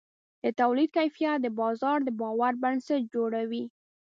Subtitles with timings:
[0.43, 3.63] د تولید کیفیت د بازار د باور بنسټ جوړوي.